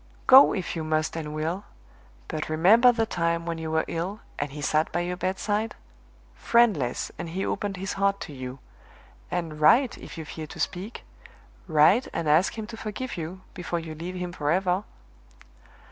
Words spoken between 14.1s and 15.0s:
him forever!"